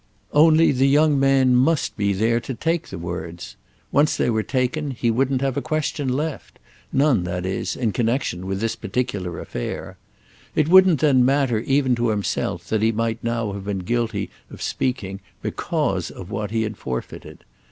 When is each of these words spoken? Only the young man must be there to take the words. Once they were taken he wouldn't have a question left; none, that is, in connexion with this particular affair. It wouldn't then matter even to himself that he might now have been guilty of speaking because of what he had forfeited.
Only 0.33 0.71
the 0.71 0.87
young 0.87 1.19
man 1.19 1.55
must 1.55 1.95
be 1.95 2.11
there 2.11 2.39
to 2.39 2.55
take 2.55 2.87
the 2.89 2.97
words. 2.97 3.55
Once 3.91 4.17
they 4.17 4.31
were 4.31 4.41
taken 4.41 4.89
he 4.89 5.11
wouldn't 5.11 5.41
have 5.41 5.57
a 5.57 5.61
question 5.61 6.07
left; 6.09 6.57
none, 6.91 7.23
that 7.25 7.45
is, 7.45 7.75
in 7.75 7.91
connexion 7.91 8.47
with 8.47 8.61
this 8.61 8.75
particular 8.75 9.39
affair. 9.39 9.99
It 10.55 10.67
wouldn't 10.69 11.01
then 11.01 11.23
matter 11.23 11.59
even 11.59 11.93
to 11.97 12.09
himself 12.09 12.67
that 12.69 12.81
he 12.81 12.91
might 12.91 13.23
now 13.23 13.51
have 13.53 13.65
been 13.65 13.85
guilty 13.85 14.31
of 14.49 14.59
speaking 14.59 15.19
because 15.43 16.09
of 16.09 16.31
what 16.31 16.49
he 16.49 16.63
had 16.63 16.77
forfeited. 16.77 17.45